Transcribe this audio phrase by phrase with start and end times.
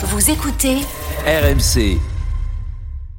[0.00, 0.76] Vous écoutez
[1.26, 1.98] RMC.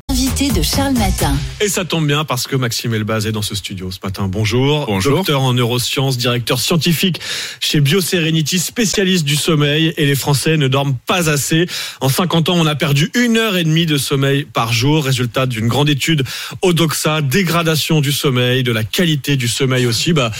[0.10, 1.36] invité de Charles Matin.
[1.60, 4.30] Et ça tombe bien parce que Maxime Elbaz est dans ce studio ce matin.
[4.30, 4.86] Bonjour.
[4.86, 5.18] Bonjour.
[5.18, 7.20] Docteur en neurosciences, directeur scientifique
[7.60, 9.94] chez BioSerenity, spécialiste du sommeil.
[9.98, 11.68] Et les Français ne dorment pas assez.
[12.00, 15.04] En 50 ans, on a perdu une heure et demie de sommeil par jour.
[15.04, 16.24] Résultat d'une grande étude
[16.62, 17.22] au Doxa.
[17.22, 20.14] Dégradation du sommeil, de la qualité du sommeil aussi.
[20.14, 20.32] Bah,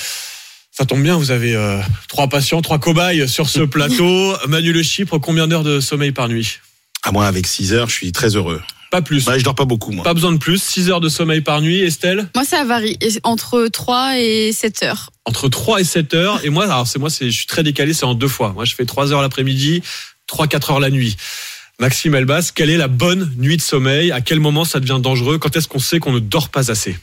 [0.80, 4.34] ça tombe bien, vous avez euh, trois patients, trois cobayes sur ce plateau.
[4.48, 6.60] Manu Le Chypre, combien d'heures de sommeil par nuit?
[7.04, 8.62] À moi, avec 6 heures, je suis très heureux.
[8.90, 9.26] Pas plus.
[9.26, 10.06] Bah, je dors pas beaucoup, moi.
[10.06, 10.64] Pas besoin de plus.
[10.64, 11.82] 6 heures de sommeil par nuit.
[11.82, 12.30] Estelle?
[12.34, 15.10] Moi, ça varie entre 3 et 7 heures.
[15.26, 16.46] entre 3 et 7 heures.
[16.46, 18.54] Et moi, alors c'est moi, c'est, je suis très décalé, c'est en deux fois.
[18.54, 19.84] Moi, je fais 3 heures l'après-midi,
[20.28, 21.18] 3, 4 heures la nuit.
[21.80, 24.14] Maxime Elbas, quelle est la bonne nuit de sommeil?
[24.14, 25.40] À quel moment ça devient dangereux?
[25.40, 26.98] Quand est-ce qu'on sait qu'on ne dort pas assez?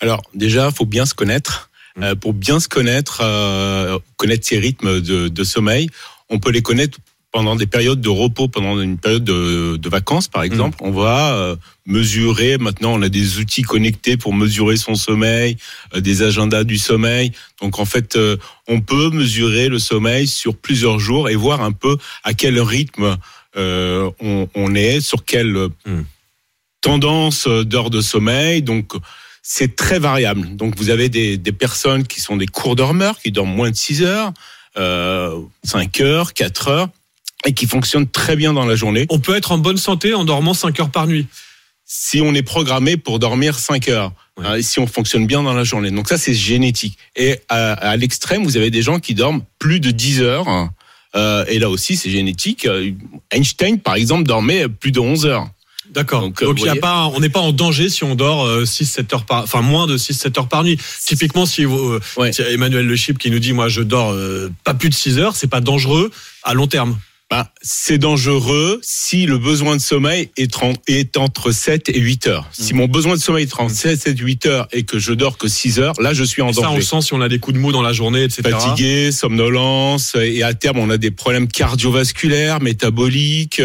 [0.00, 1.70] Alors, déjà, faut bien se connaître.
[1.96, 2.02] Mm.
[2.02, 5.88] Euh, pour bien se connaître, euh, connaître ses rythmes de, de sommeil,
[6.30, 6.98] on peut les connaître
[7.32, 10.76] pendant des périodes de repos, pendant une période de, de vacances, par exemple.
[10.82, 11.56] On va euh,
[11.86, 15.56] mesurer, maintenant, on a des outils connectés pour mesurer son sommeil,
[15.96, 17.32] des agendas du sommeil.
[17.62, 18.18] Donc, en fait,
[18.68, 23.16] on peut mesurer le sommeil sur plusieurs jours et voir un peu à quel rythme
[23.56, 26.02] on, on est, sur quelle Mm.
[26.82, 28.62] tendance d'heures de sommeil.
[28.62, 28.92] Donc,
[29.42, 30.56] c'est très variable.
[30.56, 33.76] Donc, vous avez des, des personnes qui sont des cours dormeurs, qui dorment moins de
[33.76, 34.32] 6 heures,
[34.76, 36.88] euh, 5 heures, 4 heures,
[37.44, 39.06] et qui fonctionnent très bien dans la journée.
[39.10, 41.26] On peut être en bonne santé en dormant 5 heures par nuit.
[41.84, 44.46] Si on est programmé pour dormir 5 heures, Ouais.
[44.46, 45.90] hein, et si on fonctionne bien dans la journée.
[45.90, 46.96] Donc ça, c'est génétique.
[47.16, 50.70] Et à, à l'extrême, vous avez des gens qui dorment plus de 10 heures.
[51.14, 52.64] Euh, et là aussi, c'est génétique.
[52.64, 52.92] Euh,
[53.30, 55.50] Einstein, par exemple, dormait plus de 11 heures.
[55.92, 56.22] D'accord.
[56.22, 58.46] Donc, Donc, euh, il y a pas, on n'est pas en danger si on dort
[58.64, 60.78] 6-7 heures par, enfin moins de 6-7 heures par nuit.
[61.06, 62.32] Typiquement, si vous, euh, Ouais.
[62.32, 65.18] si Emmanuel Le Chip qui nous dit, moi, je dors euh, pas plus de 6
[65.18, 66.10] heures, c'est pas dangereux
[66.42, 66.98] à long terme.
[67.30, 70.54] Bah, c'est dangereux si le besoin de sommeil est,
[70.86, 72.46] est entre 7 et 8 heures.
[72.52, 75.38] Si mon besoin de sommeil est entre 7 et 8 heures et que je dors
[75.38, 76.76] que 6 heures, là, je suis en Et ça, on danger.
[76.76, 78.42] le sent si on a des coups de mou dans la journée, etc.
[78.50, 83.62] fatigué, somnolence, et à terme on a des problèmes cardiovasculaires, métaboliques,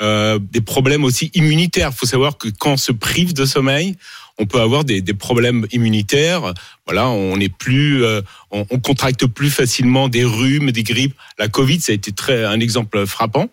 [0.00, 1.90] euh, des problèmes aussi immunitaires.
[1.92, 3.96] Il faut savoir que quand on se prive de sommeil,
[4.38, 6.54] on peut avoir des, des problèmes immunitaires.
[6.86, 11.14] Voilà, on est plus, euh, on, on contracte plus facilement des rhumes, des grippes.
[11.38, 13.48] La Covid, ça a été très un exemple frappant.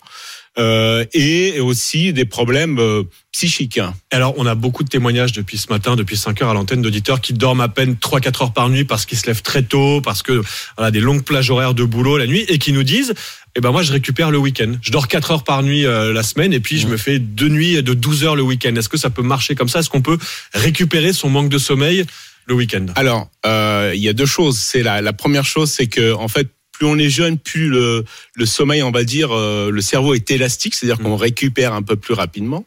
[0.59, 3.77] Euh, et aussi des problèmes euh, psychiques.
[3.77, 3.93] hein.
[4.11, 7.21] Alors, on a beaucoup de témoignages depuis ce matin, depuis 5 heures à l'antenne d'auditeurs
[7.21, 10.23] qui dorment à peine 3-4 heures par nuit parce qu'ils se lèvent très tôt, parce
[10.23, 10.41] que
[10.75, 13.13] voilà, des longues plages horaires de boulot la nuit et qui nous disent
[13.55, 14.73] eh ben moi je récupère le week-end.
[14.81, 17.49] Je dors 4 heures par nuit euh, la semaine et puis je me fais deux
[17.49, 18.75] nuits de 12 heures le week-end.
[18.75, 19.79] Est-ce que ça peut marcher comme ça?
[19.79, 20.17] Est-ce qu'on peut
[20.53, 22.05] récupérer son manque de sommeil
[22.47, 22.85] le week-end?
[22.95, 24.57] Alors, euh, il y a deux choses.
[24.57, 28.05] C'est la, la première chose, c'est que en fait, plus on est jeune, plus le,
[28.35, 31.95] le sommeil, on va dire, euh, le cerveau est élastique, c'est-à-dire qu'on récupère un peu
[31.95, 32.65] plus rapidement.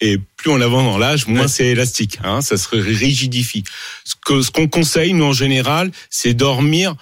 [0.00, 1.48] Et plus on avance dans l'âge, moins Ouais.
[1.48, 2.18] c'est élastique.
[2.22, 3.64] Hein, ça se rigidifie.
[4.04, 6.94] Ce que ce qu'on conseille, nous en général, c'est dormir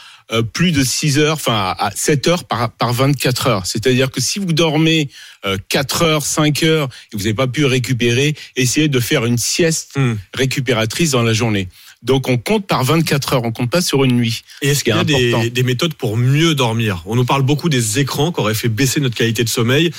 [0.53, 3.67] plus de 6 heures, enfin à 7 heures par, par 24 heures.
[3.67, 5.09] C'est-à-dire que si vous dormez
[5.45, 9.39] euh, 4 heures, 5 heures et vous n'avez pas pu récupérer, essayez de faire une
[9.39, 10.15] sieste Hmm.
[10.35, 11.69] récupératrice dans la journée.
[12.03, 14.43] Donc on compte par 24 heures, on compte pas sur une nuit.
[14.63, 17.03] Et est-ce qu'il y a des, des méthodes pour mieux dormir?
[17.07, 19.91] On nous parle beaucoup des écrans qui auraient fait baisser notre qualité de sommeil.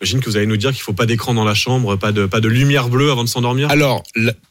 [0.00, 2.26] J'imagine que vous allez nous dire qu'il faut pas d'écran dans la chambre, pas de,
[2.26, 3.70] pas de lumière bleue avant de s'endormir.
[3.70, 4.02] Alors,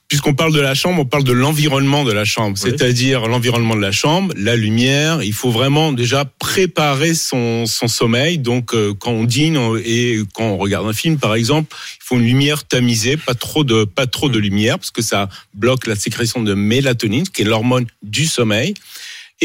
[0.08, 2.72] puisqu'on parle de la chambre, on parle de l'environnement de la chambre, Oui.
[2.72, 5.22] c'est-à-dire l'environnement de la chambre, la lumière.
[5.22, 8.40] Il faut vraiment déjà préparer son, son sommeil.
[8.40, 12.16] Donc, euh, quand on dîne et quand on regarde un film, par exemple, il faut
[12.16, 15.96] une lumière tamisée, pas trop de pas trop de lumière, parce que ça bloque la
[15.96, 18.74] sécrétion de mélatonine, qui est l'hormone du sommeil.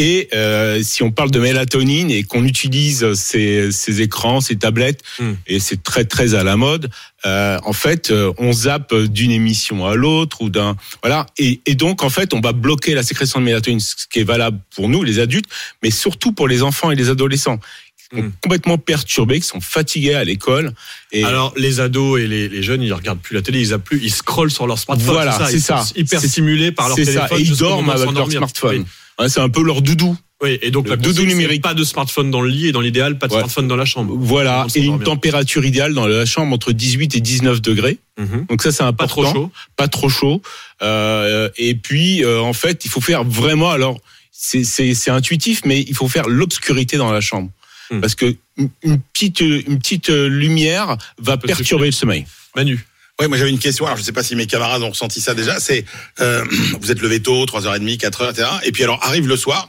[0.02, 5.02] Et euh, si on parle de mélatonine et qu'on utilise ces, ces écrans, ces tablettes,
[5.18, 5.32] Hmm.
[5.46, 6.88] et c'est très très à la mode,
[7.26, 11.74] euh, en fait, euh, on zappe d'une émission à l'autre ou d'un voilà, et, et
[11.74, 14.88] donc en fait, on va bloquer la sécrétion de mélatonine, ce qui est valable pour
[14.88, 15.50] nous, les adultes,
[15.82, 18.30] mais surtout pour les enfants et les adolescents qui sont Hmm.
[18.42, 20.72] complètement perturbés, qui sont fatigués à l'école.
[21.12, 24.00] Et Alors, les ados et les, les jeunes, ils regardent plus la télé, ils plus,
[24.02, 25.12] ils scrollent sur leur smartphone.
[25.14, 25.84] Voilà, c'est Ils ça.
[25.84, 27.28] sont hyper stimulés par leur téléphone.
[27.28, 28.78] ça, et ils dorment avec leur smartphone.
[28.78, 28.84] Oui.
[29.20, 30.16] Ouais, c'est un peu leur doudou.
[30.42, 31.62] Oui, et donc Le la doudou numérique.
[31.62, 33.40] Pas de smartphone dans le lit et dans l'idéal, pas de Ouais.
[33.40, 34.14] smartphone dans la chambre.
[34.16, 37.98] Voilà, et une température idéale dans la chambre entre 18 et 19 degrés.
[38.18, 38.46] Mhm.
[38.48, 39.22] Donc ça, c'est important.
[39.22, 39.50] Pas trop chaud.
[39.76, 40.42] pas trop chaud.
[40.82, 43.70] Euh, et puis, euh, en fait, il faut faire vraiment.
[43.70, 44.00] Alors,
[44.32, 47.50] c'est c'est c'est intuitif, mais il faut faire l'obscurité dans la chambre,
[47.90, 48.00] Hmm.
[48.00, 52.24] parce que une- petite une petite euh, lumière va perturber le sommeil.
[52.56, 52.86] Manu.
[53.20, 53.84] Oui, moi j'avais une question.
[53.84, 55.60] Alors je sais pas si mes camarades ont ressenti ça déjà.
[55.60, 55.84] C'est
[56.20, 56.42] euh,
[56.80, 58.48] vous êtes levé tôt, 3h30, 4h, etc.
[58.64, 59.68] Et puis alors arrive le soir,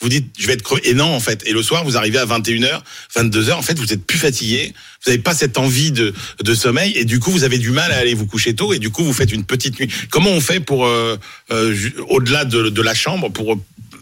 [0.00, 0.88] vous dites je vais être crevé.
[0.88, 1.42] Et non en fait.
[1.44, 2.80] Et le soir vous arrivez à 21h,
[3.16, 4.72] 22h, en fait vous êtes plus fatigué,
[5.04, 6.14] vous n'avez pas cette envie de,
[6.44, 8.78] de sommeil et du coup vous avez du mal à aller vous coucher tôt et
[8.78, 9.88] du coup vous faites une petite nuit.
[10.10, 11.16] Comment on fait pour euh,
[11.50, 11.74] euh,
[12.08, 13.58] au-delà de, de la chambre pour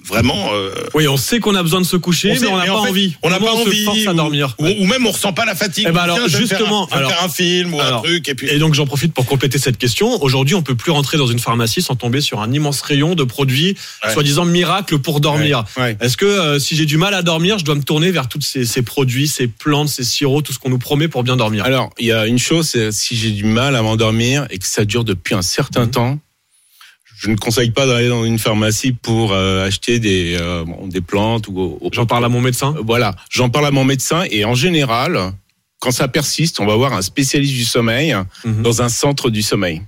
[0.06, 2.64] vraiment euh, Oui, on sait qu'on a besoin de se coucher, sait, mais on n'a
[2.66, 3.16] pas en fait, envie.
[3.22, 4.54] On n'a pas on se force à ou- dormir.
[4.58, 5.86] Ou, ou même on ressent pas la fatigue.
[5.88, 8.28] Eh ben alors, tiens, me faire un- justement, faire un film ou alors, un truc
[8.28, 8.48] et puis.
[8.48, 10.22] Et donc j'en profite pour compléter cette question.
[10.22, 13.24] Aujourd'hui, on peut plus rentrer dans une pharmacie sans tomber sur un immense rayon de
[13.24, 14.12] produits Ouais.
[14.12, 15.64] soi-disant miracles pour dormir.
[15.76, 15.96] Ouais.
[16.00, 18.40] Est-ce que euh, si j'ai du mal à dormir, je dois me tourner vers tous
[18.40, 21.64] ces, ces produits, ces plantes, ces sirops, tout ce qu'on nous promet pour bien dormir?
[21.64, 24.66] Alors, il y a une chose, c'est si j'ai du mal à m'endormir et que
[24.66, 25.90] ça dure depuis un certain Mhm.
[25.90, 26.18] temps,
[27.20, 31.02] je ne conseille pas d'aller dans une pharmacie pour euh, acheter des, euh, bon, des
[31.02, 31.78] plantes ou.
[31.80, 32.74] ou- J'en parle à mon médecin.
[32.78, 35.32] Euh, Voilà, j'en parle à mon médecin et en général,
[35.80, 38.62] quand ça persiste, on va voir un spécialiste du sommeil Mhm.
[38.62, 39.82] dans un centre du sommeil.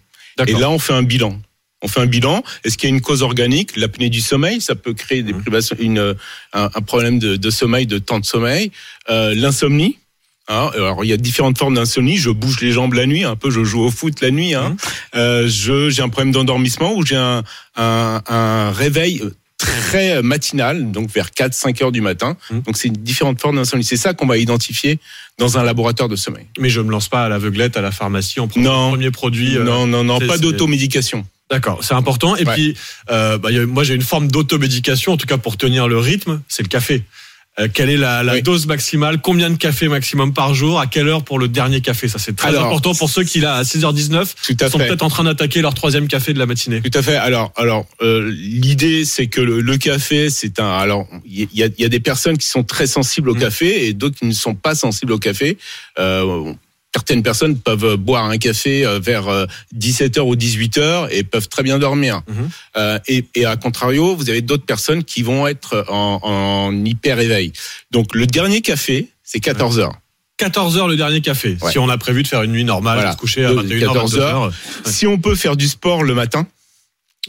[0.46, 1.40] Et là, on fait un bilan.
[1.84, 2.42] On fait un bilan.
[2.64, 3.76] Est-ce qu'il y a une cause organique?
[3.76, 5.40] L'apnée du sommeil, ça peut créer des Mhm.
[5.42, 6.14] privations, une, euh,
[6.52, 8.70] un, un problème de, de sommeil, de temps de sommeil.
[9.10, 9.98] Euh, L'insomnie?
[10.52, 10.70] Hein.
[10.74, 12.16] alors, il y a différentes formes d'insomnie.
[12.16, 13.50] Je bouge les jambes la nuit, un peu.
[13.50, 14.54] Je joue au foot la nuit.
[14.54, 14.70] Hein.
[14.70, 14.76] Mhm.
[15.16, 17.42] Euh, je j'ai un problème d'endormissement ou j'ai un,
[17.76, 19.22] un, un réveil
[19.58, 22.36] très matinal, donc vers 4-5 heures du matin.
[22.50, 22.62] Mhm.
[22.62, 23.84] Donc, c'est différentes formes d'insomnie.
[23.84, 24.98] C'est ça qu'on va identifier
[25.38, 26.46] dans un laboratoire de sommeil.
[26.58, 29.56] Mais je me lance pas à l'aveuglette à la pharmacie en prenant le premier produit.
[29.56, 31.24] euh, non, non, non, pas d'automédication.
[31.50, 32.34] D'accord, c'est important.
[32.36, 32.54] Et Ouais.
[32.54, 32.76] puis,
[33.10, 36.62] euh, bah, moi j'ai une forme d'automédication, en tout cas pour tenir le rythme, c'est
[36.62, 37.02] le café.
[37.60, 38.42] Euh, quelle est la, la Oui.
[38.42, 39.20] dose maximale?
[39.20, 40.80] Combien de café maximum par jour?
[40.80, 42.08] À quelle heure pour le dernier café?
[42.08, 45.02] Ça c'est très Alors, important pour ceux qui là à 6h19 Tout à sont peut-être
[45.02, 46.80] en train d'attaquer leur troisième café de la matinée.
[46.80, 47.16] Tout à fait.
[47.16, 50.70] Alors, alors, euh, l'idée, c'est que le, le café, c'est un.
[50.78, 53.40] Alors, il y a, y a des personnes qui sont très sensibles au Mhm.
[53.40, 55.58] café et d'autres qui ne sont pas sensibles au café.
[55.98, 56.52] Euh,
[56.94, 59.24] certaines personnes peuvent boire un café euh, vers
[59.74, 62.22] 17h ou 18h et peuvent très bien dormir.
[62.28, 62.50] Mhm.
[62.76, 67.18] Euh, et, et à contrario, vous avez d'autres personnes qui vont être en, en hyper
[67.18, 67.52] éveil.
[67.90, 69.90] Donc, le dernier café, c'est 14h.
[70.38, 71.56] 14h le dernier café.
[71.62, 71.70] Ouais.
[71.70, 73.10] Si on a prévu de faire une nuit normale, Voilà.
[73.10, 74.52] de se coucher à De- 21h, 14 22h.
[74.84, 76.46] Si on peut faire du sport le matin,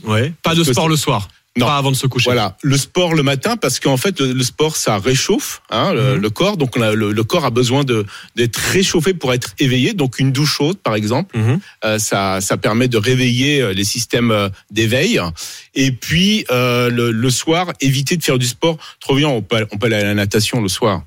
[0.04, 0.34] Ouais.
[0.42, 1.28] Pas de sport le soir.
[1.56, 1.68] Non.
[1.68, 2.32] Pas avant de se coucher.
[2.32, 6.16] Voilà, le sport le matin parce qu'en fait le, le sport ça réchauffe hein, le,
[6.16, 6.22] Mhm.
[6.22, 9.94] le corps, donc on a, le, le corps a besoin d'être réchauffé pour être éveillé.
[9.94, 11.60] Donc une douche chaude par exemple, Mhm.
[11.86, 15.20] euh, ça ça permet de réveiller euh, les systèmes euh, d'éveil.
[15.76, 19.28] Et puis euh, le, le soir, éviter de faire du sport trop bien.
[19.28, 21.04] On peut on peut aller à la natation le soir.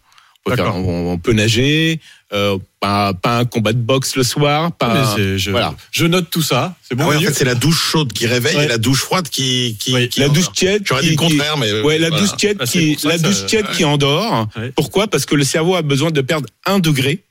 [0.46, 0.74] On peut, D'accord.
[0.74, 2.00] faire- on, on peut nager.
[2.32, 4.72] Euh, pas pas un combat de boxe le soir.
[4.72, 5.74] Pas c'est- je, voilà.
[5.92, 6.74] je note tout ça.
[6.82, 7.04] C'est bon.
[7.04, 8.64] Ah ouais, en fait, c'est la douche chaude qui réveille Ouais.
[8.64, 9.76] et la douche froide qui.
[9.78, 10.52] qui, Oui, qui la douche endort.
[10.52, 10.82] tiède.
[10.84, 11.72] J'aurais dit le contraire, mais.
[11.82, 12.22] Ouais, la voilà.
[12.24, 14.48] douche tiède Ah, qui, la douche ça- tiède qui endort.
[14.56, 14.72] Ouais.
[14.74, 15.06] Pourquoi?
[15.08, 17.22] Parce que le cerveau a besoin de perdre un degré.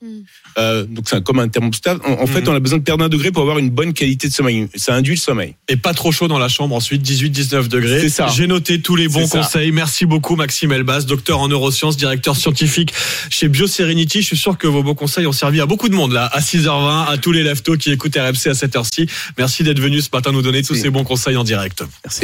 [0.58, 1.98] Euh, donc c'est un- comme un thermostat.
[2.06, 2.50] En, en fait, Mhm.
[2.50, 4.68] on a besoin de perdre un degré pour avoir une bonne qualité de sommeil.
[4.76, 5.56] Ça induit le sommeil.
[5.68, 8.28] et pas trop chaud dans la chambre ensuite 18-19 degrés C'est ça.
[8.28, 9.40] j'ai noté tous les bons ça.
[9.40, 12.94] conseils merci beaucoup Maxime Elbas docteur en neurosciences directeur scientifique
[13.30, 16.12] chez BioSerenity je suis sûr que vos bons conseils ont servi à beaucoup de monde
[16.14, 19.08] là à 6h20 à tous les leftos qui écoutent RMC à cette heure-ci
[19.38, 22.14] merci d'être venu ce matin nous donner tous ces bons conseils en direct Merci.